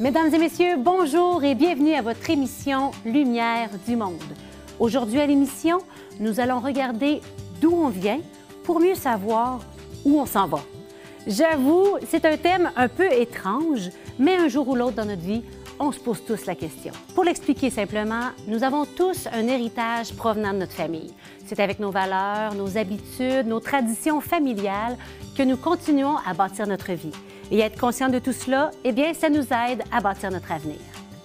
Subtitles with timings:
[0.00, 4.14] Mesdames et messieurs, bonjour et bienvenue à votre émission Lumière du monde.
[4.78, 5.80] Aujourd'hui à l'émission,
[6.18, 7.20] nous allons regarder
[7.60, 8.20] d'où on vient
[8.64, 9.60] pour mieux savoir
[10.06, 10.60] où on s'en va.
[11.26, 15.42] J'avoue, c'est un thème un peu étrange, mais un jour ou l'autre dans notre vie,
[15.78, 16.94] on se pose tous la question.
[17.14, 21.12] Pour l'expliquer simplement, nous avons tous un héritage provenant de notre famille.
[21.44, 24.96] C'est avec nos valeurs, nos habitudes, nos traditions familiales
[25.36, 27.12] que nous continuons à bâtir notre vie.
[27.50, 30.78] Et être conscient de tout cela, eh bien, ça nous aide à bâtir notre avenir.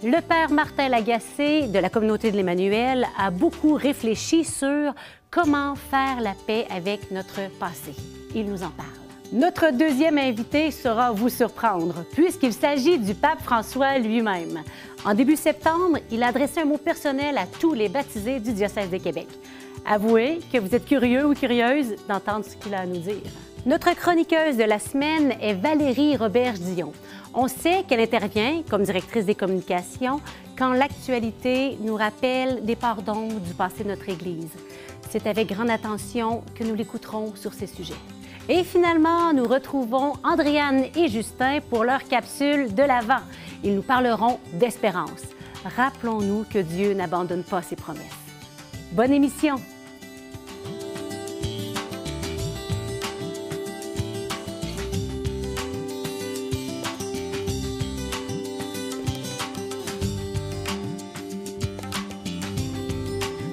[0.04, 4.94] Le père Martin Lagacé de la communauté de l'Emmanuel a beaucoup réfléchi sur
[5.30, 7.94] comment faire la paix avec notre passé.
[8.34, 8.90] Il nous en parle.
[9.32, 14.62] Notre deuxième invité sera vous surprendre, puisqu'il s'agit du pape François lui-même.
[15.04, 18.90] En début septembre, il a adressé un mot personnel à tous les baptisés du diocèse
[18.90, 19.28] de Québec.
[19.86, 23.22] Avouez que vous êtes curieux ou curieuse d'entendre ce qu'il a à nous dire.
[23.66, 26.92] Notre chroniqueuse de la semaine est Valérie Robert-Dion.
[27.34, 30.22] On sait qu'elle intervient comme directrice des communications
[30.58, 34.52] quand l'actualité nous rappelle des pardons du passé de notre Église.
[35.10, 37.94] C'est avec grande attention que nous l'écouterons sur ces sujets.
[38.48, 43.24] Et finalement, nous retrouvons Andréane et Justin pour leur capsule de l'Avent.
[43.64, 45.24] Ils nous parleront d'espérance.
[45.76, 48.25] Rappelons-nous que Dieu n'abandonne pas ses promesses.
[48.92, 49.56] Bonne émission!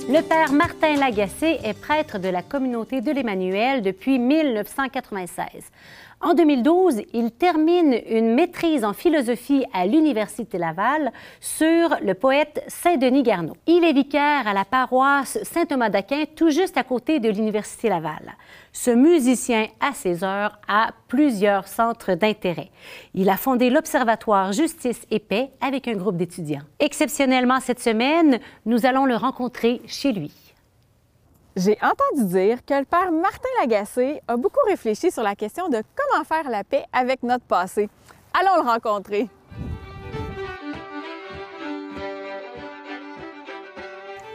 [0.08, 5.46] Le père Martin Lagacé est prêtre de la communauté de l'Emmanuel depuis 1996.
[6.24, 13.24] En 2012, il termine une maîtrise en philosophie à l'Université Laval sur le poète Saint-Denis
[13.24, 13.54] Garneau.
[13.66, 18.36] Il est vicaire à la paroisse Saint-Thomas d'Aquin, tout juste à côté de l'Université Laval.
[18.72, 22.70] Ce musicien, à ses heures, a plusieurs centres d'intérêt.
[23.14, 26.62] Il a fondé l'Observatoire Justice et Paix avec un groupe d'étudiants.
[26.78, 30.51] Exceptionnellement, cette semaine, nous allons le rencontrer chez lui.
[31.54, 35.82] J'ai entendu dire que le père Martin Lagacé a beaucoup réfléchi sur la question de
[35.94, 37.90] comment faire la paix avec notre passé.
[38.32, 39.28] Allons le rencontrer.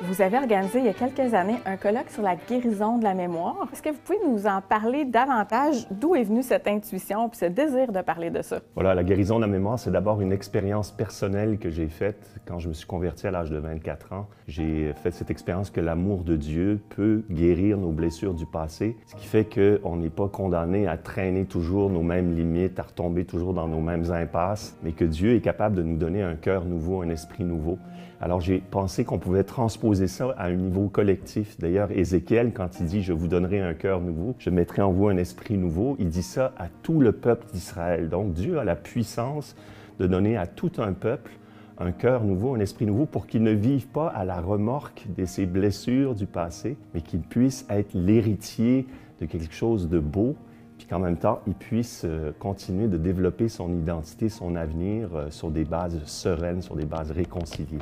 [0.08, 3.14] Vous avez organisé il y a quelques années un colloque sur la guérison de la
[3.14, 3.68] mémoire.
[3.74, 5.86] Est-ce que vous pouvez nous en parler davantage?
[5.92, 8.60] D'où est venue cette intuition et ce désir de parler de ça?
[8.76, 12.58] Voilà, la guérison de la mémoire, c'est d'abord une expérience personnelle que j'ai faite quand
[12.58, 14.28] je me suis converti à l'âge de 24 ans.
[14.48, 19.16] J'ai fait cette expérience que l'amour de Dieu peut guérir nos blessures du passé, ce
[19.16, 23.54] qui fait qu'on n'est pas condamné à traîner toujours nos mêmes limites, à retomber toujours
[23.54, 27.02] dans nos mêmes impasses, mais que Dieu est capable de nous donner un cœur nouveau,
[27.02, 27.78] un esprit nouveau.
[28.20, 31.58] Alors j'ai pensé qu'on pouvait transposer ça à un niveau collectif.
[31.58, 35.08] D'ailleurs, Ézéchiel, quand il dit Je vous donnerai un cœur nouveau, je mettrai en vous
[35.08, 38.10] un esprit nouveau, il dit ça à tout le peuple d'Israël.
[38.10, 39.56] Donc Dieu a la puissance
[40.00, 41.32] de donner à tout un peuple
[41.80, 45.26] un cœur nouveau, un esprit nouveau, pour qu'il ne vive pas à la remorque de
[45.26, 48.88] ses blessures du passé, mais qu'il puisse être l'héritier
[49.22, 50.36] de quelque chose de beau,
[50.78, 55.30] puis qu'en même temps, il puisse euh, continuer de développer son identité, son avenir euh,
[55.32, 57.80] sur des bases sereines, sur des bases réconciliées.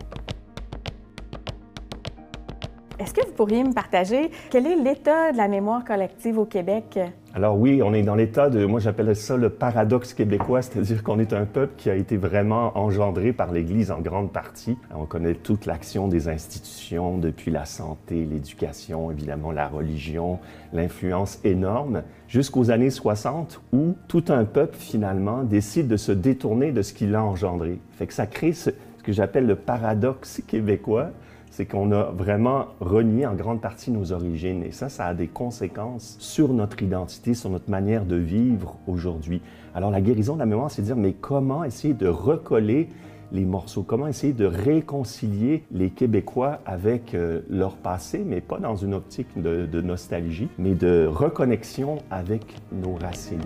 [2.98, 6.98] Est-ce que vous pourriez me partager quel est l'état de la mémoire collective au Québec?
[7.34, 11.20] Alors oui, on est dans l'état de, moi j'appelle ça le paradoxe québécois, c'est-à-dire qu'on
[11.20, 14.78] est un peuple qui a été vraiment engendré par l'Église en grande partie.
[14.96, 20.40] On connaît toute l'action des institutions, depuis la santé, l'éducation, évidemment la religion,
[20.72, 26.82] l'influence énorme, jusqu'aux années 60 où tout un peuple finalement décide de se détourner de
[26.82, 27.80] ce qu'il a engendré.
[28.08, 28.70] Ça crée ce
[29.04, 31.10] que j'appelle le paradoxe québécois,
[31.56, 34.62] c'est qu'on a vraiment renié en grande partie nos origines.
[34.62, 39.42] Et ça, ça a des conséquences sur notre identité, sur notre manière de vivre aujourd'hui.
[39.74, 42.90] Alors la guérison de la mémoire, c'est dire, mais comment essayer de recoller
[43.32, 48.76] les morceaux, comment essayer de réconcilier les Québécois avec euh, leur passé, mais pas dans
[48.76, 53.40] une optique de, de nostalgie, mais de reconnexion avec nos racines?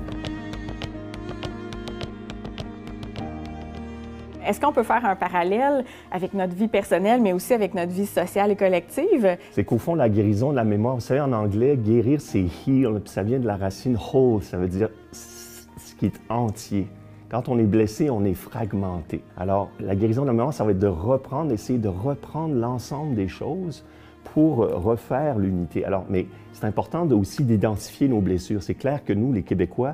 [4.49, 8.07] Est-ce qu'on peut faire un parallèle avec notre vie personnelle, mais aussi avec notre vie
[8.07, 9.37] sociale et collective?
[9.51, 12.99] C'est qu'au fond, la guérison de la mémoire, vous savez, en anglais, guérir, c'est heal,
[12.99, 16.87] puis ça vient de la racine whole, ça veut dire ce qui est entier.
[17.29, 19.21] Quand on est blessé, on est fragmenté.
[19.37, 23.13] Alors, la guérison de la mémoire, ça va être de reprendre, essayer de reprendre l'ensemble
[23.13, 23.85] des choses
[24.33, 25.85] pour refaire l'unité.
[25.85, 28.63] Alors, mais c'est important aussi d'identifier nos blessures.
[28.63, 29.93] C'est clair que nous, les Québécois,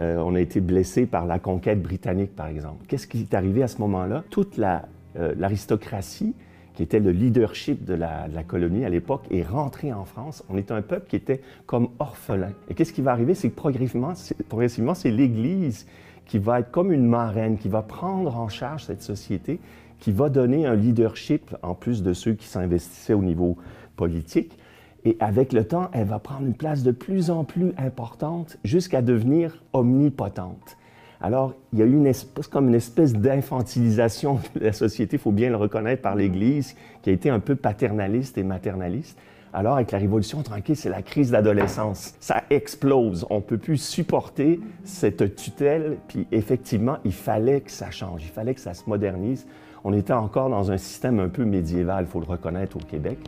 [0.00, 2.84] euh, on a été blessés par la conquête britannique, par exemple.
[2.88, 4.24] Qu'est-ce qui est arrivé à ce moment-là?
[4.30, 6.34] Toute l'aristocratie,
[6.74, 10.42] qui était le leadership de la, colonie à l'époque, est rentrée en France.
[10.48, 12.52] On était un peuple qui était comme orphelin.
[12.68, 13.34] Et qu'est-ce qui va arriver?
[13.34, 14.14] C'est que progressivement,
[14.48, 15.86] progressivement c'est l'Église
[16.24, 19.60] qui va être comme une marraine, qui va prendre en charge cette société,
[19.98, 23.58] qui va donner un leadership, en plus de ceux qui s'investissaient au niveau
[23.96, 24.56] politique.
[25.04, 29.02] Et avec le temps, elle va prendre une place de plus en plus importante jusqu'à
[29.02, 30.76] devenir omnipotente.
[31.20, 35.20] Alors, il y a eu une espèce, comme une espèce d'infantilisation de la société, il
[35.20, 39.16] faut bien le reconnaître, par l'Église, qui a été un peu paternaliste et maternaliste.
[39.52, 42.14] Alors, avec la Révolution tranquille, c'est la crise d'adolescence.
[42.20, 43.26] Ça explose.
[43.28, 45.98] On ne peut plus supporter cette tutelle.
[46.08, 48.22] Puis, effectivement, il fallait que ça change.
[48.24, 49.46] Il fallait que ça se modernise.
[49.84, 53.18] On était encore dans un système un peu médiéval, il faut le reconnaître, au Québec.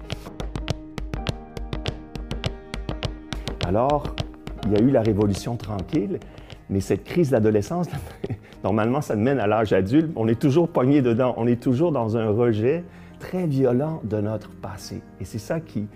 [3.67, 4.15] Alors,
[4.67, 6.19] il y a eu la Révolution tranquille.
[6.71, 7.89] Mais cette crise d'adolescence,
[8.65, 10.11] normalement, ça mène à l'âge adulte.
[10.17, 11.35] On est toujours pogné dedans.
[11.37, 12.85] On est toujours dans un rejet
[13.19, 15.03] très violent de notre passé.
[15.21, 15.87] Et c'est ça qu'il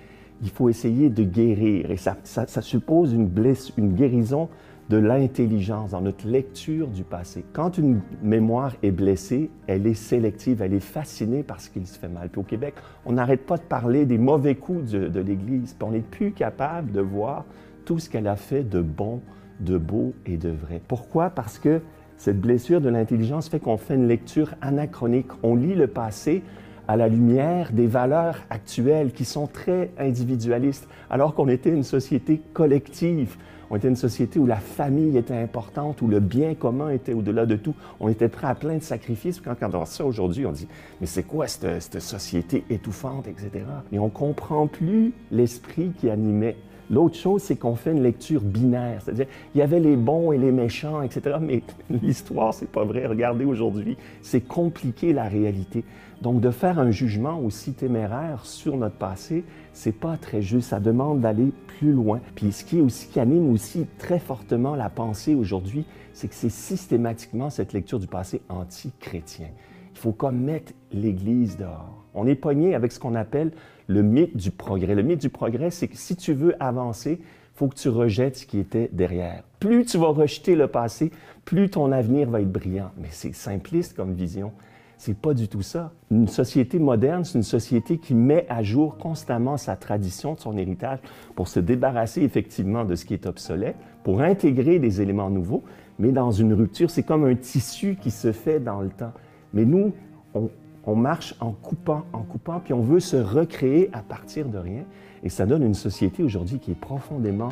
[0.53, 1.91] faut essayer de guérir.
[1.91, 2.17] Et ça,
[2.63, 4.49] suppose une, blesse, une guérison
[4.89, 7.45] de l'intelligence dans notre lecture du passé.
[7.53, 11.99] Quand une mémoire est blessée, elle est sélective, elle est fascinée par ce qu'il se
[11.99, 12.31] fait mal.
[12.31, 12.75] Puis au Québec,
[13.05, 16.33] on n'arrête pas de parler des mauvais coups de, de l'Église, puis on n'est plus
[16.33, 17.45] capable de voir
[17.85, 19.21] tout ce qu'elle a fait de bon
[19.61, 20.81] de beau et de vrai.
[20.87, 21.31] Pourquoi?
[21.31, 21.81] Parce que
[22.17, 25.29] cette blessure de l'intelligence fait qu'on fait une lecture anachronique.
[25.43, 26.43] On lit le passé
[26.89, 32.41] à la lumière des valeurs actuelles qui sont très individualistes, alors qu'on était une société
[32.55, 33.37] collective.
[33.71, 37.45] On était une société où la famille était importante, où le bien commun était au-delà
[37.45, 37.75] de tout.
[38.01, 39.43] On était prêt à plein de sacrifices.
[39.43, 40.67] Quand, on voit ça aujourd'hui, on dit
[41.03, 43.51] Mais c'est quoi cette, cette, société étouffante, etc.
[43.93, 46.57] Et on comprend plus l'esprit qui animait
[46.91, 50.39] L'autre chose, c'est qu'on fait une lecture binaire, c'est-à-dire il y avait les bons et
[50.39, 51.37] les méchants, etc.
[51.41, 51.63] Mais
[52.03, 53.07] l'histoire, c'est pas vrai.
[53.07, 55.85] Regardez aujourd'hui, c'est compliqué la réalité.
[56.23, 60.71] Donc de faire un jugement aussi téméraire sur notre passé, c'est pas très juste.
[60.71, 62.21] Ça demande d'aller plus loin.
[62.35, 66.35] Puis ce qui est aussi qui anime aussi très fortement la pensée aujourd'hui, c'est que
[66.35, 69.49] c'est systématiquement cette lecture du passé anti-chrétien.
[69.93, 71.98] Il faut comme mettre l'Église dehors.
[72.19, 73.53] On est pogné avec ce qu'on appelle
[73.87, 74.95] le mythe du progrès.
[74.95, 77.21] Le mythe du progrès, c'est que si tu veux avancer,
[77.55, 79.43] faut que tu rejettes ce qui était derrière.
[79.59, 81.11] Plus tu vas rejeter le passé,
[81.45, 82.91] plus ton avenir va être brillant.
[82.99, 84.53] Mais c'est simpliste comme vision.
[84.97, 85.93] C'est pas du tout ça.
[86.11, 90.99] Une société moderne, c'est une société qui met à jour constamment sa tradition, son héritage,
[91.37, 95.63] pour se débarrasser effectivement de ce qui est obsolète, pour intégrer des éléments nouveaux,
[96.01, 99.13] mais dans une rupture, c'est comme un tissu qui se fait dans le temps.
[99.53, 99.93] Mais nous,
[100.35, 100.51] on,
[100.89, 104.85] on marche en coupant, en coupant, puis on veut se recréer à partir de rien.
[105.23, 107.51] Et ça donne une société aujourd'hui qui est profondément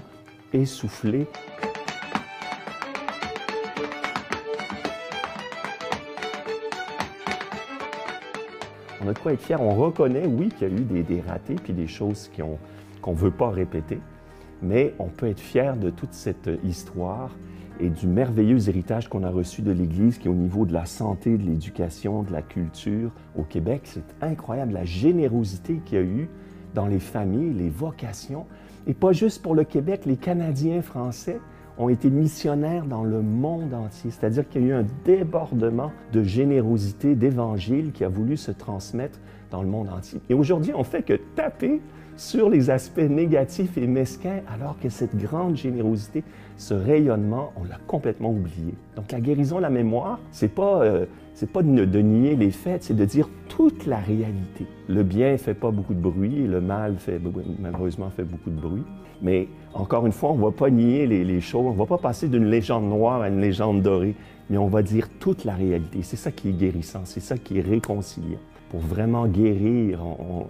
[0.54, 1.26] essoufflée.
[9.02, 9.60] On a de quoi être fier.
[9.60, 13.30] On reconnaît, oui, qu'il y a eu des, ratés puis des choses qu'on ne veut
[13.30, 13.98] pas répéter,
[14.62, 17.30] mais on peut être fier de toute cette histoire
[17.80, 20.86] et du merveilleux héritage qu'on a reçu de l'Église, qui est au niveau de la
[20.86, 23.82] santé, de l'éducation, de la culture au Québec.
[23.84, 26.28] C'est incroyable la générosité qu'il y a eu
[26.74, 28.46] dans les familles, les vocations.
[28.86, 31.38] Et pas juste pour le Québec, les Canadiens français
[31.78, 34.10] ont été missionnaires dans le monde entier.
[34.10, 39.18] C'est-à-dire qu'il y a eu un débordement de générosité, d'évangile qui a voulu se transmettre
[39.50, 40.20] dans le monde entier.
[40.30, 41.80] Et aujourd'hui, on fait que taper
[42.16, 46.24] sur les aspects négatifs et mesquins, alors que cette grande générosité,
[46.56, 48.74] ce rayonnement, on l'a complètement oublié.
[48.96, 52.50] Donc la guérison de la mémoire, c'est pas euh, c'est pas de, de, nier les
[52.50, 54.66] faits, c'est de dire toute la réalité.
[54.88, 57.20] Le bien fait pas beaucoup de bruit le mal fait
[57.60, 58.84] malheureusement fait beaucoup de bruit.
[59.20, 62.28] Mais encore une fois, on va pas nier les, les choses, on va pas passer
[62.28, 64.14] d'une légende noire à une légende dorée,
[64.48, 65.98] mais on va dire toute la réalité.
[66.02, 68.40] C'est ça qui est guérissant, c'est ça qui est réconciliant
[68.76, 70.04] pour vraiment guérir.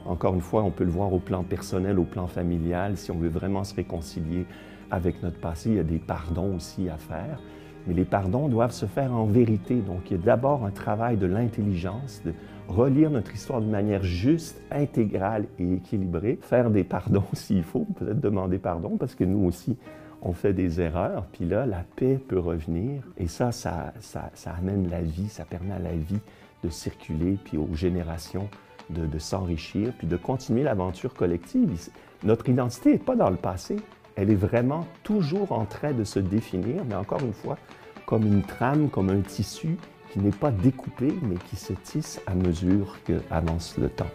[0.05, 2.97] encore une fois, on peut le voir au plan personnel, au plan familial.
[2.97, 4.47] Si on veut vraiment se réconcilier
[4.91, 7.41] avec notre passé, il y a des pardons aussi à faire.
[7.87, 9.77] Mais les pardons doivent se faire en vérité.
[9.77, 12.33] Donc, il y a d'abord un travail de l'intelligence, de
[12.67, 16.37] relire notre histoire de manière juste, intégrale et équilibrée.
[16.43, 19.77] Faire des pardons s'il faut, peut-être demander pardon, parce que nous aussi,
[20.21, 21.27] on fait des erreurs.
[21.31, 23.05] Puis là, la paix peut revenir.
[23.19, 26.19] Et ça, ça, ça, ça amène la vie, ça permet à la vie
[26.65, 28.49] de circuler, puis aux générations
[28.91, 31.89] de, s'enrichir, puis de continuer l'aventure collective.
[32.23, 33.77] Notre identité n'est pas dans le passé,
[34.15, 37.59] elle est vraiment toujours en train de se définir, mais encore une fois,
[38.07, 39.77] comme une trame, comme un tissu
[40.13, 44.11] qui n'est pas découpé, mais qui se tisse à mesure qu'avance le temps.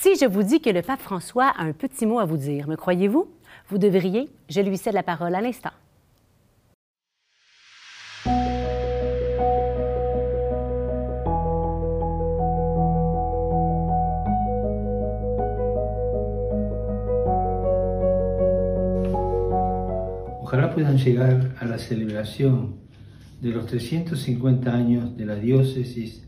[0.00, 2.68] Si je vous dis que le pape François a un petit mot à vous dire,
[2.68, 3.26] me croyez-vous?
[3.68, 5.72] Vous devriez, je lui cède la parole à l'instant.
[20.44, 22.76] Ojalá puedan llegar a la celebración
[23.42, 26.22] de los 350 años de la diócesis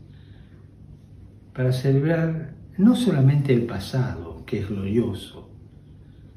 [1.53, 5.49] para celebrar no solamente el pasado, que es glorioso,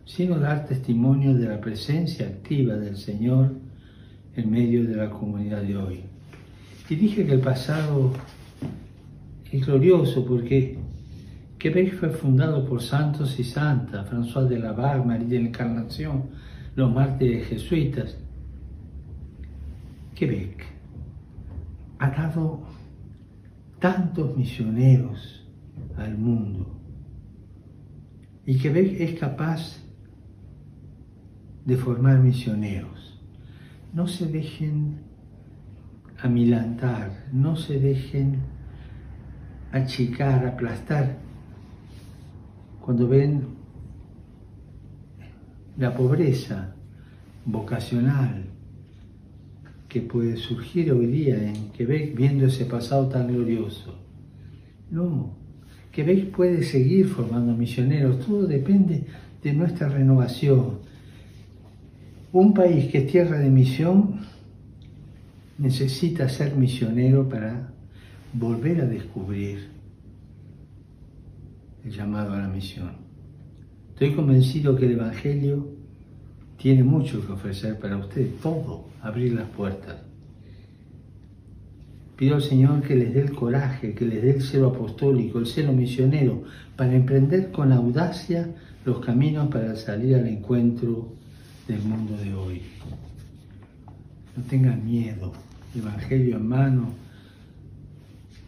[0.05, 3.53] sino dar testimonio de la presencia activa del Señor
[4.37, 6.01] en medio de la comunidad de hoy.
[6.89, 8.13] Y dije que el pasado
[9.51, 10.79] es glorioso porque
[11.59, 16.25] Quebec fue fundado por santos y santas, François de Laval, María de la Encarnación,
[16.75, 18.19] los mártires jesuitas.
[20.15, 20.67] Quebec
[21.99, 22.61] ha dado
[23.79, 25.44] tantos misioneros
[25.97, 26.75] al mundo
[28.47, 29.79] y Quebec es capaz
[31.65, 33.19] de formar misioneros.
[33.93, 34.99] No se dejen
[36.21, 38.41] amilantar, no se dejen
[39.73, 41.19] achicar, aplastar
[42.81, 43.47] cuando ven
[45.79, 46.75] la pobreza
[47.47, 48.45] vocacional
[49.89, 53.99] que puede surgir hoy día en Quebec viendo ese pasado tan glorioso.
[54.91, 55.44] No,
[55.95, 59.05] Quebec puede seguir formando misioneros, todo depende
[59.43, 60.79] de nuestra renovación.
[62.33, 64.21] Un país que es tierra de misión
[65.57, 67.69] necesita ser misionero para
[68.33, 69.69] volver a descubrir
[71.85, 72.91] el llamado a la misión.
[73.91, 75.69] Estoy convencido que el Evangelio
[76.57, 79.97] tiene mucho que ofrecer para usted, todo, abrir las puertas.
[82.17, 85.47] Pido al Señor que les dé el coraje, que les dé el celo apostólico, el
[85.47, 86.45] celo misionero,
[86.77, 88.49] para emprender con audacia
[88.85, 91.09] los caminos para salir al encuentro
[91.67, 92.63] del mundo de hoy.
[94.37, 95.33] No tengan miedo,
[95.75, 96.89] Evangelio en mano,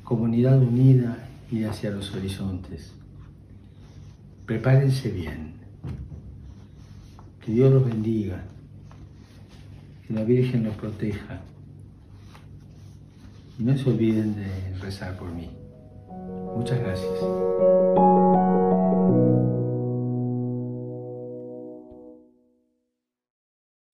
[0.04, 2.92] comunidad unida y hacia los horizontes.
[4.46, 5.54] Prepárense bien.
[7.44, 8.44] Que Dios los bendiga.
[10.06, 11.40] Que la Virgen los proteja.
[13.58, 15.14] Se de rezar.
[16.56, 17.08] Muchas gracias.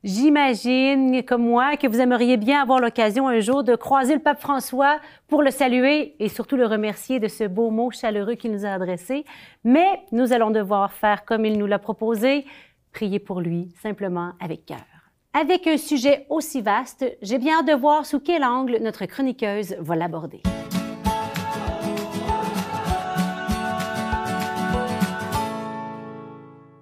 [0.03, 4.41] J'imagine, comme moi, que vous aimeriez bien avoir l'occasion un jour de croiser le pape
[4.41, 8.67] François pour le saluer et surtout le remercier de ce beau mot chaleureux qu'il nous
[8.67, 9.25] a adressé.
[9.63, 12.47] Mais nous allons devoir faire comme il nous l'a proposé,
[12.93, 14.92] prier pour lui, simplement avec cœur.
[15.35, 19.75] Avec un sujet aussi vaste, j'ai bien hâte de voir sous quel angle notre chroniqueuse
[19.79, 20.43] va l'aborder.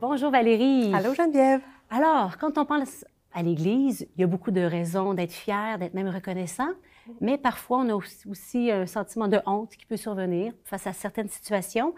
[0.00, 0.92] Bonjour Valérie.
[0.92, 1.60] Allô Geneviève.
[1.90, 5.94] Alors, quand on pense à l'Église, il y a beaucoup de raisons d'être fier, d'être
[5.94, 6.70] même reconnaissant,
[7.20, 7.94] mais parfois on a
[8.28, 11.94] aussi un sentiment de honte qui peut survenir face à certaines situations.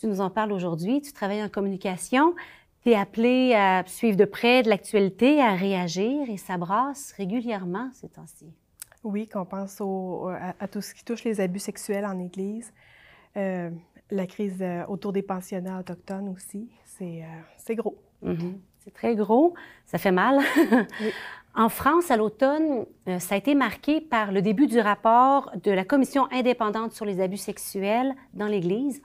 [0.00, 2.34] Tu nous en parles aujourd'hui, tu travailles en communication,
[2.82, 7.90] tu es appelé à suivre de près de l'actualité, à réagir et ça brasse régulièrement
[7.92, 8.46] ces temps-ci.
[9.02, 12.72] Oui, qu'on pense à, tout ce qui touche les abus sexuels en Église,
[13.36, 13.70] euh,
[14.10, 17.96] la crise euh, autour des pensionnats autochtones aussi, c'est euh, gros.
[18.22, 18.58] Mm-hmm.
[18.80, 19.54] C'est très gros,
[19.86, 20.38] ça fait mal.
[21.52, 22.86] En France, à l'automne,
[23.18, 27.20] ça a été marqué par le début du rapport de la Commission indépendante sur les
[27.20, 29.02] abus sexuels dans l'Église.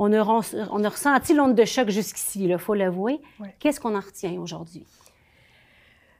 [0.00, 0.22] On a,
[0.70, 3.20] on a ressenti l'onde de choc jusqu'ici, il faut l'avouer.
[3.58, 4.84] Qu'est-ce qu'on en retient aujourd'hui?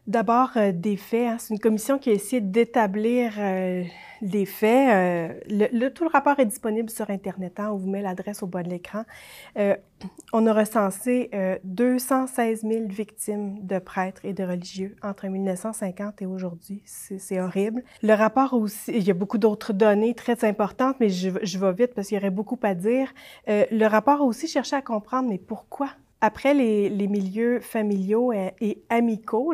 [0.08, 1.28] D'abord, euh, des faits.
[1.28, 1.36] Hein.
[1.38, 3.84] C'est une commission qui a essayé d'établir euh,
[4.22, 4.88] des faits.
[5.50, 7.60] Euh, tout le rapport est disponible sur Internet.
[7.60, 7.68] Hein.
[7.72, 9.02] on vous met l'adresse au bas de l'écran.
[10.32, 11.30] on a recensé
[11.64, 16.80] 216 000 victimes de prêtres et de religieux entre 1950 et aujourd'hui.
[16.86, 17.84] C'est horrible.
[18.02, 21.72] Le rapport aussi, il y a beaucoup d'autres données très importantes, mais je, je vais
[21.74, 23.12] vite parce qu'il y aurait beaucoup à dire.
[23.46, 29.52] le rapport a aussi cherché à comprendre, mais pourquoi après les, milieux familiaux et, amicaux,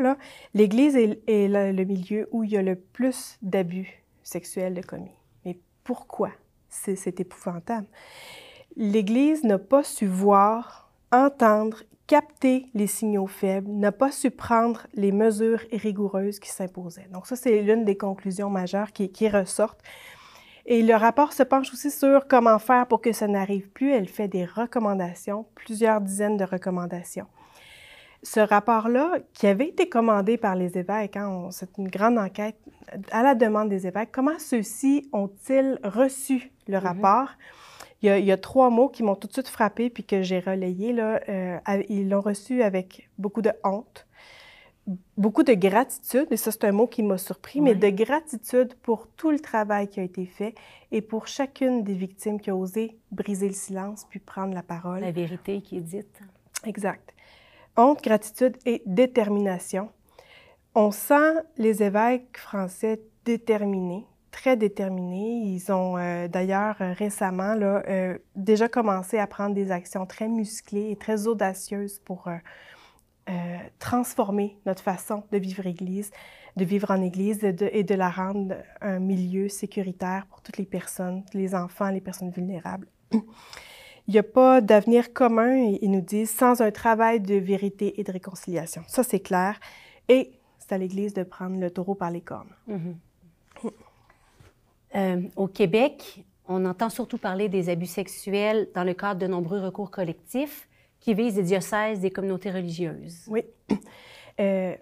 [0.54, 5.14] l'Église est, le, milieu où il y a le plus d'abus sexuels commis.
[5.44, 6.30] Mais pourquoi?
[6.68, 7.86] C'est épouvantable?
[8.76, 15.12] L'Église n'a pas su voir, entendre, capter les signaux faibles, n'a pas su prendre les
[15.12, 17.08] mesures rigoureuses qui s'imposaient.
[17.12, 19.80] Donc ça, c'est l'une des conclusions majeures qui ressortent.
[20.66, 23.92] Et le rapport se penche aussi sur comment faire pour que ça n'arrive plus.
[23.92, 27.26] Elle fait des recommandations, plusieurs dizaines de recommandations.
[28.22, 32.56] Ce rapport-là, qui avait été commandé par les évêques, hein, c'est une grande enquête
[33.10, 36.80] à la demande des évêques, comment ceux-ci ont-ils reçu le mm-hmm.
[36.80, 37.28] rapport?
[38.02, 40.92] Il y, a, trois mots qui m'ont tout de suite frappé puis que j'ai relayés.
[40.92, 41.20] Là.
[41.26, 44.06] Euh, ils l'ont reçu avec beaucoup de honte,
[45.16, 49.08] beaucoup de gratitude, et ça c'est un mot qui m'a surpris, mais de gratitude pour
[49.08, 50.54] tout le travail qui a été fait
[50.92, 55.00] et pour chacune des victimes qui a osé briser le silence puis prendre la parole.
[55.00, 56.20] La vérité qui est dite.
[56.64, 57.14] Exact.
[57.76, 59.90] Honte, gratitude et détermination.
[60.74, 65.40] on sent les évêques français déterminés, très déterminés.
[65.44, 70.28] Ils ont euh, d'ailleurs euh, récemment là, euh, déjà commencé à prendre des actions très
[70.28, 72.28] musclées et très audacieuses pour
[73.78, 76.10] transformer notre façon de vivre Église,
[76.56, 81.24] de vivre en Église et de la rendre un milieu sécuritaire pour toutes les personnes,
[81.32, 82.86] les enfants, les personnes vulnérables.
[84.06, 88.04] Il n'y a pas d'avenir commun, ils nous disent, sans un travail de vérité et
[88.04, 88.82] de réconciliation.
[88.86, 89.58] Ça, c'est clair.
[90.08, 92.54] Et c'est à l'Église de prendre le taureau par les cornes.
[92.68, 93.70] Mm-hmm.
[94.96, 99.60] Euh, au Québec, on entend surtout parler des abus sexuels dans le cadre de nombreux
[99.60, 100.68] recours collectifs
[101.04, 103.24] qui visent des diocèses, des communautés religieuses.
[103.28, 103.44] Oui.
[104.40, 104.74] Euh,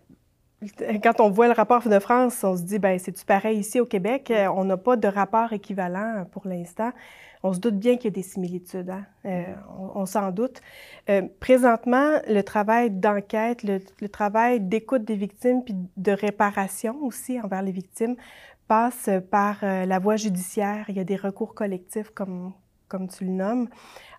[1.03, 3.85] quand on voit le rapport de France, on se dit, ben c'est-tu pareil ici au
[3.85, 4.31] Québec?
[4.31, 6.93] Euh, on n'a pas de rapport équivalent pour l'instant.
[7.43, 9.05] On se doute bien qu'il y a des similitudes, hein?
[9.27, 9.43] euh,
[9.95, 10.63] on, s'en doute.
[11.11, 17.63] Euh, présentement, le travail d'enquête, le, travail d'écoute des victimes, puis de réparation aussi envers
[17.63, 18.15] les victimes,
[18.69, 20.85] passe par la voie judiciaire.
[20.89, 22.53] Il y a des recours collectifs, comme,
[22.89, 23.69] comme tu le nommes,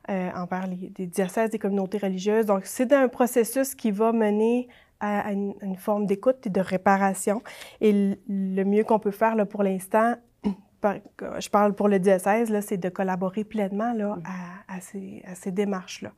[0.10, 2.45] envers les, des diocèses, des communautés religieuses.
[2.45, 4.67] Donc, c'est un processus qui va mener
[5.03, 7.41] à, une, forme d'écoute et de réparation.
[7.81, 10.15] Et le mieux qu'on peut faire là, pour l'instant,
[11.40, 14.24] je parle pour le diocèse, c'est de collaborer pleinement là, mm.
[14.68, 14.82] à,
[15.36, 16.12] ces, démarches-là.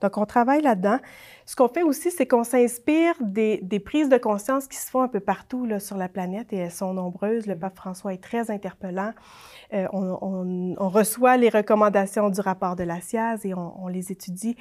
[0.00, 0.98] Donc, on travaille là-dedans.
[1.46, 5.08] Ce qu'on fait aussi, c'est qu'on s'inspire des, prises de conscience qui se font un
[5.08, 7.46] peu partout là, sur la planète et elles sont nombreuses.
[7.46, 9.12] Le pape François est très interpellant.
[9.72, 14.56] Euh, on, reçoit les recommandations du rapport de la SIAZ et on, on les étudie.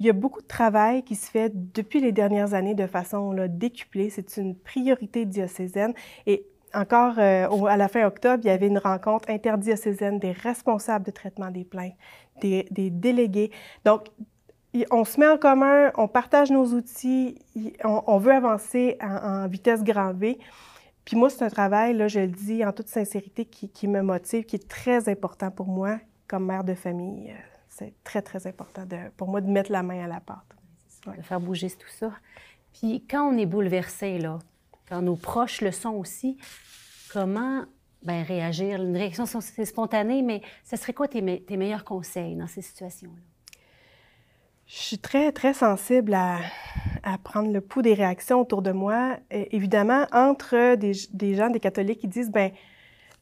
[0.00, 3.32] Il y a beaucoup de travail qui se fait depuis les dernières années de façon
[3.32, 4.10] là, décuplée.
[4.10, 5.92] C'est une priorité diocésaine.
[6.26, 11.04] Et encore euh, à la fin octobre, il y avait une rencontre interdiocésaine des responsables
[11.04, 11.94] de traitement des plaintes,
[12.40, 13.50] des, délégués.
[13.84, 14.06] Donc,
[14.90, 17.38] on se met en commun, on partage nos outils,
[17.84, 20.38] on, veut avancer en, vitesse grand V.
[21.04, 24.44] Puis moi, c'est un travail, là, je le dis en toute sincérité, qui, me motive,
[24.44, 27.32] qui est très important pour moi comme mère de famille
[27.78, 28.84] c'est très, très important
[29.16, 30.38] pour moi de mettre la main à la pâte.
[31.06, 32.12] De faire bouger tout ça.
[32.72, 34.40] Puis quand on est bouleversé, là,
[34.88, 36.38] quand nos proches le sont aussi,
[37.12, 37.64] comment
[38.02, 38.82] ben, réagir?
[38.82, 43.20] Une réaction, c'est spontané, mais ce serait quoi tes, tes meilleurs conseils dans ces situations-là?
[44.66, 46.40] Je suis très, très sensible à,
[47.02, 49.16] à, prendre le pouls des réactions autour de moi.
[49.30, 52.50] évidemment, entre des, des, gens, des catholiques qui disent, ben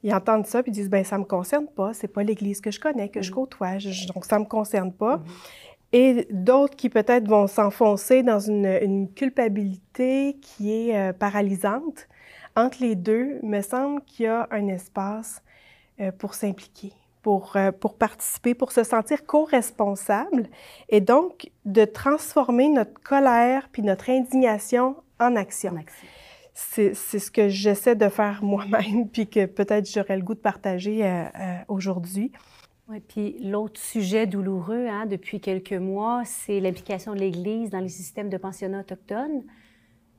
[0.03, 2.71] ils entendent ça puis ils disent ben ça me concerne pas, c'est pas l'Église que
[2.71, 3.35] je connais, que je mm-hmm.
[3.35, 3.79] côtoie,
[4.13, 5.17] donc ça me concerne pas.
[5.17, 5.76] Mm-hmm.
[5.93, 12.09] Et d'autres qui peut-être vont s'enfoncer dans une, culpabilité qui est euh, paralysante.
[12.57, 15.43] Entre les deux, me semble qu'il y a un espace
[16.01, 20.49] euh, pour s'impliquer, pour, euh, pour participer, pour se sentir co-responsable
[20.89, 25.73] et donc de transformer notre colère puis notre indignation en action.
[25.73, 26.03] En action
[26.59, 31.05] c'est ce que j'essaie de faire moi-même, puis que peut-être j'aurais le goût de partager
[31.69, 32.33] aujourd'hui.
[32.89, 37.89] Oui, puis l'autre sujet douloureux hein, depuis quelques mois, c'est l'implication de l'Église dans les
[37.89, 39.43] systèmes de pensionnats autochtones.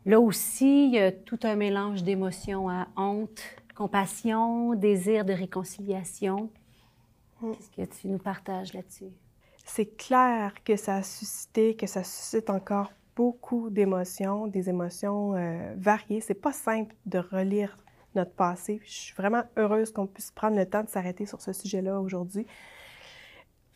[0.06, 3.42] Là aussi, il y a tout un mélange d'émotions, à hein, honte,
[3.76, 6.50] compassion, désir de réconciliation.
[7.42, 7.52] Mm.
[7.52, 9.12] Qu'est-ce que tu nous partages là-dessus?
[9.66, 15.74] C'est clair que ça a suscité, que ça suscite encore beaucoup d'émotions, des émotions euh,
[15.78, 16.22] variées.
[16.22, 17.78] C'est pas simple de relire
[18.18, 18.82] notre passé.
[18.84, 22.46] Je suis vraiment heureuse qu'on puisse prendre le temps de s'arrêter sur ce sujet-là aujourd'hui.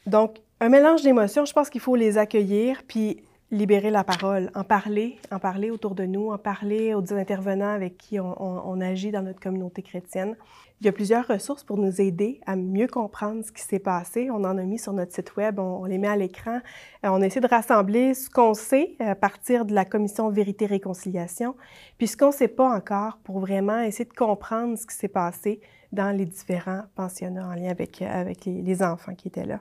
[0.06, 4.63] Donc, un mélange d'émotions, je pense qu'il faut les accueillir, puis libérer la parole, en
[4.63, 9.21] parler, en parler autour de nous, en parler aux intervenants avec qui on agit dans
[9.21, 10.35] notre communauté chrétienne.
[10.81, 14.31] Il y a plusieurs ressources pour nous aider à mieux comprendre ce qui s'est passé.
[14.31, 16.59] On en a mis sur notre site Web, on, les met à l'écran.
[17.05, 21.55] Euh, on essaie de rassembler ce qu'on sait à partir de la commission Vérité-Réconciliation,
[21.99, 25.07] puis ce qu'on ne sait pas encore pour vraiment essayer de comprendre ce qui s'est
[25.07, 25.61] passé
[25.91, 29.60] dans les différents pensionnats en lien avec, avec les enfants qui étaient là.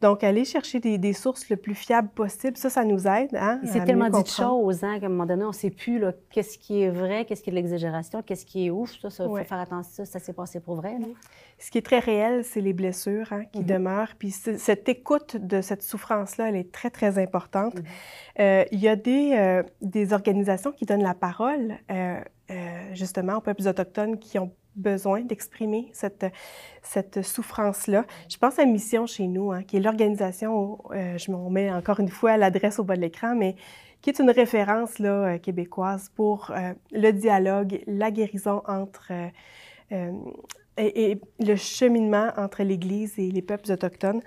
[0.00, 3.34] Donc, aller chercher des, sources le plus fiables possible, ça, ça nous aide.
[3.34, 6.00] Hein, c'est tellement dit de choses, hein, qu'à un moment donné, on ne sait plus
[6.30, 8.92] qu'est-ce qui est vrai, qu'est-ce qui est de l'exagération, qu'est-ce qui est ouf.
[9.00, 10.96] Ça, il faut faire attention, ça, ça s'est passé pour vrai.
[11.58, 13.66] Ce qui est très réel, c'est les blessures hein, qui mm-hmm.
[13.66, 14.12] demeurent.
[14.18, 17.74] Puis cette écoute de cette souffrance-là, elle est très, très importante.
[17.74, 18.40] Mm-hmm.
[18.40, 22.20] Euh, il y a des, euh, des, organisations qui donnent la parole, euh,
[22.92, 26.26] justement, aux peuples autochtones qui ont besoin d'exprimer cette,
[26.82, 28.04] cette souffrance-là.
[28.28, 32.00] Je pense à Mission chez nous, hein, qui est l'organisation, euh, je m'en mets encore
[32.00, 33.56] une fois l'adresse au bas de l'écran, mais
[34.00, 39.12] qui est une référence là, euh, québécoise pour euh, le dialogue, la guérison entre
[39.90, 44.20] et, et, le cheminement entre l'Église et les peuples autochtones.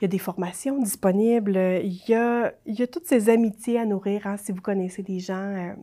[0.00, 3.78] Il y a des formations disponibles, il y a, il y a toutes ces amitiés
[3.78, 4.26] à nourrir.
[4.26, 4.38] Hein.
[4.38, 5.74] Si vous connaissez des gens euh,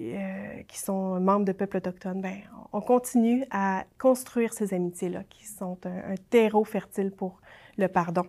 [0.00, 2.38] euh, qui sont membres de peuples autochtones, ben,
[2.72, 7.40] on continue à construire ces amitiés-là qui sont un, terreau fertile pour
[7.78, 8.24] le pardon.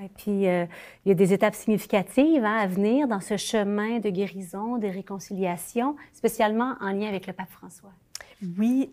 [0.00, 0.66] Et puis, euh,
[1.04, 4.86] il y a des étapes significatives hein, à venir dans ce chemin de guérison, de
[4.86, 7.90] réconciliation, spécialement en lien avec le pape François.
[8.56, 8.88] Oui,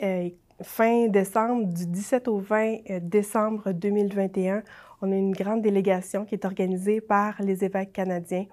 [0.62, 4.64] fin décembre, du 17 au 20 décembre 2021,
[5.02, 8.46] on a une grande délégation qui est organisée par les évêques canadiens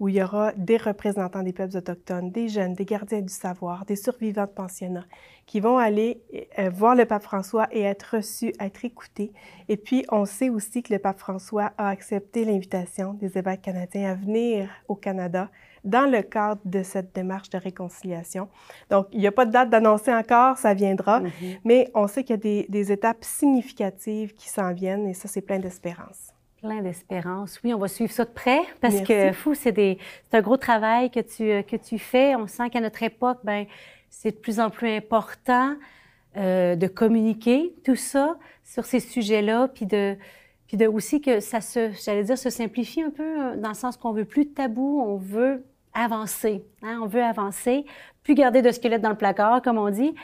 [0.00, 3.84] où il y aura des représentants des peuples autochtones, des jeunes, des gardiens du savoir,
[3.84, 5.06] des survivants de pensionnats
[5.46, 6.20] qui vont aller
[6.58, 9.32] euh, voir le pape François et être reçus, être écoutés.
[9.68, 14.10] Et puis, on sait aussi que le pape François a accepté l'invitation des évêques canadiens
[14.10, 15.50] à venir au Canada
[15.84, 18.48] dans le cadre de cette démarche de réconciliation.
[18.90, 21.30] Donc, il n'y a pas de date d'annoncer encore, ça viendra, mhm.
[21.64, 25.40] mais on sait qu'il y a des, étapes significatives qui s'en viennent et ça, c'est
[25.40, 26.32] plein d'espérance.
[26.60, 27.60] Plein d'espérance.
[27.62, 29.98] Oui, on va suivre ça de près parce que, fou, c'est
[30.32, 32.34] un gros travail que tu, que tu fais.
[32.36, 33.66] On sent qu'à notre époque, ben,
[34.08, 35.76] c'est de plus en plus important
[36.36, 40.16] euh, de communiquer tout ça sur ces sujets-là, puis de,
[40.66, 43.74] puis de aussi que ça se, j'allais dire, se simplifie un peu euh, dans le
[43.74, 45.64] sens qu'on veut plus de tabou, on veut
[45.94, 46.64] avancer.
[46.82, 47.00] Hein?
[47.02, 47.86] On veut avancer,
[48.22, 50.14] plus garder de squelette dans le placard, comme on dit.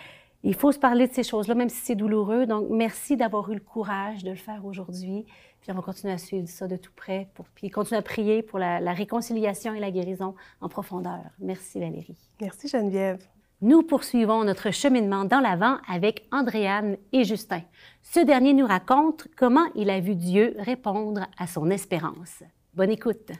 [0.42, 2.46] Il faut se parler de ces choses-là, même si c'est douloureux.
[2.46, 5.26] Donc, merci d'avoir eu le courage de le faire aujourd'hui.
[5.60, 8.42] Puis on va continuer à suivre ça de tout près, pour, puis continuer à prier
[8.42, 11.20] pour la, la réconciliation et la guérison en profondeur.
[11.38, 12.16] Merci Valérie.
[12.40, 13.22] Merci Geneviève.
[13.62, 17.60] Nous poursuivons notre cheminement dans l'avant avec Andréane et Justin.
[18.00, 22.42] Ce dernier nous raconte comment il a vu Dieu répondre à son espérance.
[22.72, 23.32] Bonne écoute.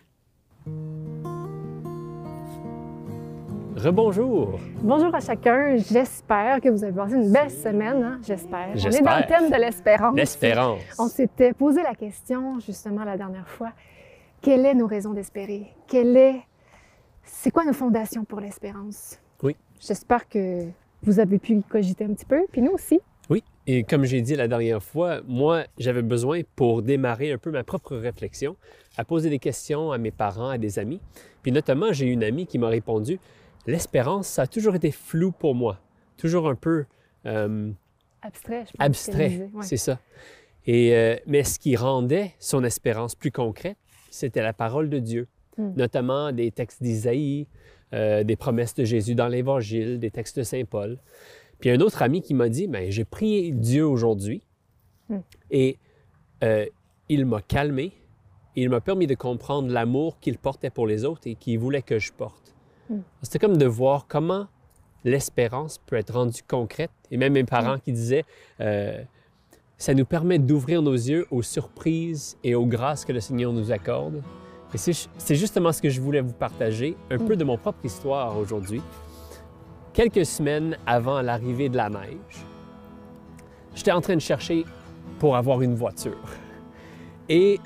[3.76, 4.58] Rebonjour.
[4.82, 5.76] Bonjour à chacun.
[5.76, 8.02] J'espère que vous avez passé une belle semaine.
[8.02, 8.20] Hein?
[8.26, 8.70] J'espère.
[8.74, 10.16] On est dans le thème de l'espérance.
[10.16, 10.80] L'espérance.
[10.98, 13.70] On s'était posé la question justement la dernière fois.
[14.42, 15.68] Quelles sont nos raisons d'espérer?
[15.86, 16.40] Quelle est...
[17.22, 19.20] C'est quoi nos fondations pour l'espérance?
[19.42, 19.54] Oui.
[19.80, 20.66] J'espère que
[21.02, 23.00] vous avez pu y cogiter un petit peu, puis nous aussi.
[23.30, 27.52] Oui, et comme j'ai dit la dernière fois, moi, j'avais besoin pour démarrer un peu
[27.52, 28.56] ma propre réflexion,
[28.96, 31.00] à poser des questions à mes parents, à des amis.
[31.42, 33.20] Puis notamment, j'ai une amie qui m'a répondu
[33.66, 35.80] l'espérance, ça a toujours été flou pour moi.
[36.16, 36.84] Toujours un peu...
[37.26, 37.70] Euh,
[38.22, 38.86] abstrait, je pense.
[38.86, 39.98] Abstrait, c'est ça.
[40.66, 43.78] Et, euh, mais ce qui rendait son espérance plus concrète,
[44.10, 45.72] c'était la parole de Dieu, hmm.
[45.76, 47.46] notamment des textes d'Isaïe,
[47.92, 50.98] euh, des promesses de Jésus dans l'Évangile, des textes de Saint Paul.
[51.60, 54.42] Puis un autre ami qui m'a dit, ben, j'ai prié Dieu aujourd'hui
[55.08, 55.18] hmm.
[55.50, 55.78] et
[57.10, 57.92] il m'a calmé,
[58.56, 61.98] il m'a permis de comprendre l'amour qu'il portait pour les autres et qu'il voulait que
[61.98, 62.54] je porte.
[62.90, 63.00] Hmm.
[63.22, 64.48] C'était comme de voir comment
[65.04, 66.90] l'espérance peut être rendue concrète.
[67.10, 67.80] Et même mes parents hmm.
[67.80, 68.24] qui disaient,
[68.60, 69.00] euh,
[69.78, 73.72] ça nous permet d'ouvrir nos yeux aux surprises et aux grâces que le Seigneur nous
[73.72, 74.22] accorde.
[74.74, 78.36] Et c'est justement ce que je voulais vous partager, un peu de mon propre histoire
[78.38, 78.82] aujourd'hui.
[79.92, 82.44] Quelques semaines avant l'arrivée de la neige,
[83.74, 84.64] j'étais en train de chercher
[85.18, 86.22] pour avoir une voiture.
[87.28, 87.58] Et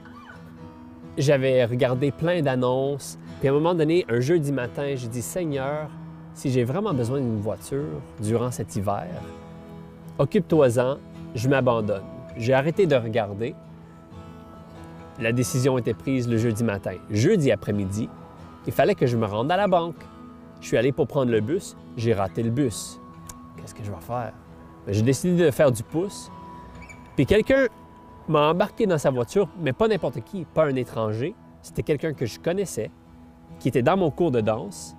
[1.19, 5.89] j'avais regardé plein d'annonces puis à un moment donné, un jeudi matin, j'ai dit Seigneur,
[6.35, 9.07] si j'ai vraiment besoin d'une voiture durant cet hiver,
[10.19, 10.99] occupe-toi-en,
[11.35, 12.03] je m'abandonne.
[12.37, 13.55] J'ai arrêté de regarder.
[15.21, 16.95] La décision était prise le jeudi matin.
[17.11, 18.09] Jeudi après-midi,
[18.67, 20.03] il fallait que je me rende à la banque.
[20.61, 22.99] Je suis allé pour prendre le bus, j'ai raté le bus.
[23.57, 24.33] Qu'est-ce que je vais faire?
[24.87, 26.31] Ben, j'ai décidé de faire du pouce.
[27.15, 27.67] Puis quelqu'un
[28.29, 31.35] m'a embarqué dans sa voiture, mais pas n'importe qui, pas un étranger.
[31.63, 32.91] C'était quelqu'un que je connaissais,
[33.65, 34.95] qui était dans mon cours de danse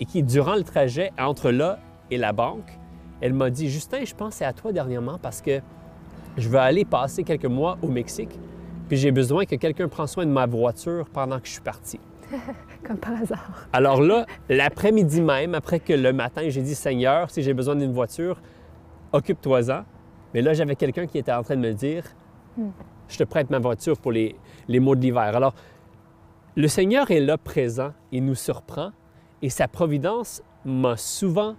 [0.00, 1.78] et qui, durant le trajet entre là
[2.10, 2.72] et la banque,
[3.20, 5.60] elle m'a dit Justin, je pensais à toi dernièrement parce que
[6.38, 8.40] je veux aller passer quelques mois au Mexique,
[8.88, 12.00] puis j'ai besoin que quelqu'un prenne soin de ma voiture pendant que je suis parti.
[12.86, 13.68] Comme par hasard.
[13.74, 17.92] Alors là, l'après-midi même, après que le matin, j'ai dit Seigneur, si j'ai besoin d'une
[17.92, 18.40] voiture,
[19.12, 19.84] occupe-toi-en.
[20.32, 22.04] Mais là, j'avais quelqu'un qui était en train de me dire
[22.56, 22.70] hmm.
[23.08, 24.36] Je te prête ma voiture pour les,
[24.68, 25.36] les mois de l'hiver.
[25.36, 25.54] Alors,
[26.56, 28.90] le Seigneur est là présent, il nous surprend
[29.42, 31.54] et sa providence m'a souvent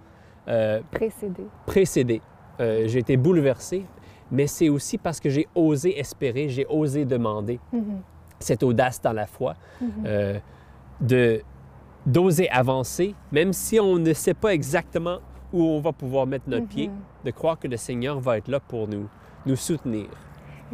[0.48, 1.44] euh, précédé.
[1.66, 2.20] précédé.
[2.60, 3.86] Euh, j'ai été bouleversé,
[4.32, 8.00] mais c'est aussi parce que j'ai osé espérer, j'ai osé demander mm-hmm.
[8.40, 9.86] cette audace dans la foi, mm-hmm.
[10.06, 10.38] euh,
[11.00, 11.42] de
[12.06, 15.18] d'oser avancer, même si on ne sait pas exactement
[15.52, 17.26] où on va pouvoir mettre notre pied, mm-hmm.
[17.26, 19.08] de croire que le Seigneur va être là pour nous,
[19.44, 20.06] nous soutenir.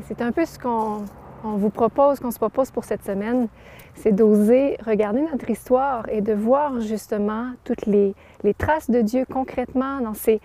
[0.02, 1.04] C'est un peu ce qu'on
[1.44, 3.48] on vous propose, qu'on se propose pour cette semaine,
[3.94, 8.14] c'est d'oser regarder notre histoire et de voir justement toutes les,
[8.58, 10.40] traces de Dieu concrètement dans ces,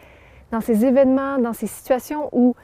[0.52, 2.56] dans ces événements, dans ces situations où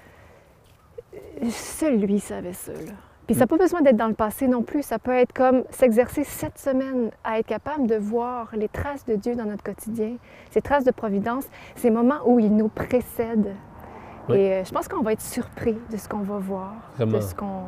[1.49, 2.73] seul lui savait ça.
[3.25, 4.83] Puis ça n'a pas besoin d'être dans le passé non plus.
[4.83, 9.15] Ça peut être comme s'exercer cette semaine à être capable de voir les traces de
[9.15, 10.17] Dieu dans notre quotidien,
[10.51, 11.45] ces traces de providence,
[11.75, 13.55] ces moments où il nous précède.
[14.29, 14.37] Oui.
[14.37, 17.17] Et euh, je pense qu'on va être surpris de ce qu'on va voir, Vraiment.
[17.17, 17.63] de ce qu'on...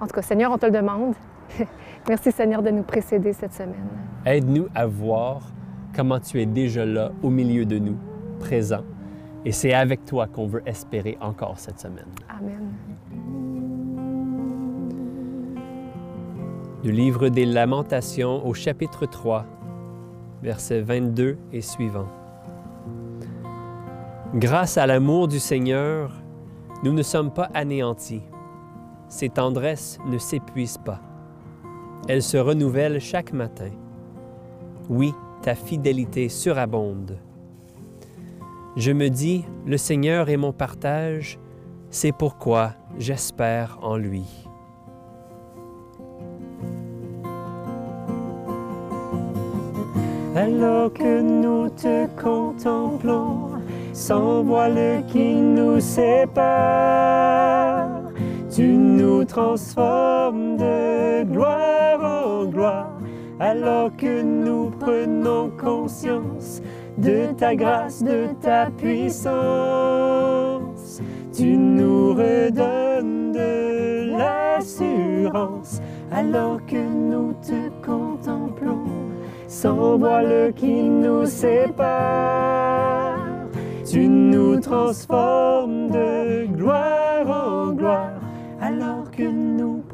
[0.00, 1.14] En tout cas, Seigneur, on te le demande.
[2.08, 3.88] Merci Seigneur de nous précéder cette semaine.
[4.24, 5.42] Aide-nous à voir
[5.94, 7.96] comment tu es déjà là au milieu de nous,
[8.38, 8.82] présent.
[9.44, 12.06] Et c'est avec toi qu'on veut espérer encore cette semaine.
[12.28, 12.72] Amen.
[16.82, 19.46] Du livre des Lamentations au chapitre 3,
[20.42, 22.08] versets 22 et suivants.
[24.34, 26.12] Grâce à l'amour du Seigneur,
[26.82, 28.22] nous ne sommes pas anéantis.
[29.08, 31.00] Ses tendresses ne s'épuisent pas.
[32.08, 33.70] Elles se renouvellent chaque matin.
[34.88, 37.18] Oui, ta fidélité surabonde.
[38.76, 41.38] Je me dis, le Seigneur est mon partage,
[41.90, 44.46] c'est pourquoi j'espère en lui.
[50.36, 53.52] Alors que nous te contemplons,
[53.94, 57.55] sans voile qui nous sépare,
[58.56, 62.98] tu nous transformes de gloire en gloire.
[63.38, 66.62] Alors que nous prenons conscience
[66.96, 69.32] de ta grâce, de ta puissance,
[71.36, 75.82] tu nous redonnes de l'assurance.
[76.10, 78.86] Alors que nous te contemplons,
[79.48, 83.18] sans voile qui nous sépare.
[83.84, 87.05] Tu nous transformes de gloire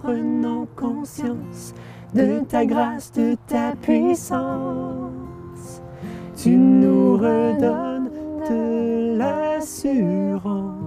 [0.02, 1.74] prenons conscience
[2.12, 5.80] de ta grâce, de ta puissance.
[6.36, 8.10] Tu nous redonnes
[8.48, 10.82] de l'assurance.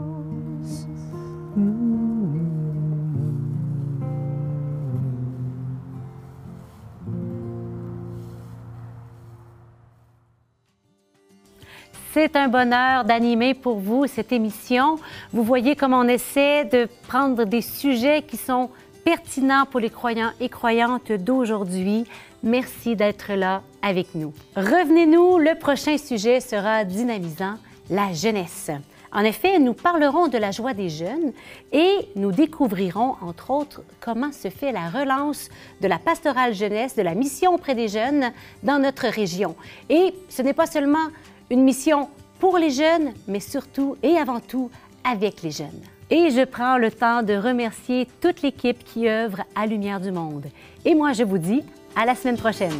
[12.12, 14.96] C'est un bonheur d'animer pour vous cette émission.
[15.34, 18.70] Vous voyez comment on essaie de prendre des sujets qui sont
[19.06, 22.06] pertinents pour les croyants et croyantes d'aujourd'hui.
[22.44, 24.34] Merci d'être là avec nous.
[24.56, 27.58] Revenez-nous, le prochain sujet sera dynamisant,
[27.92, 28.72] la jeunesse.
[29.12, 31.32] En effet, nous parlerons de la joie des jeunes
[31.72, 35.50] et nous découvrirons, entre autres, comment se fait la relance
[35.82, 38.32] de la pastorale jeunesse, de la mission auprès des jeunes
[38.64, 39.56] dans notre région.
[39.90, 41.08] Et ce n'est pas seulement
[41.52, 44.70] une mission pour les jeunes, mais surtout et avant tout
[45.04, 45.95] avec les jeunes.
[46.12, 50.46] Et je prends le temps de remercier toute l'équipe qui œuvre à Lumière du Monde.
[50.86, 51.64] Et moi, je vous dis
[51.96, 52.80] à la semaine prochaine.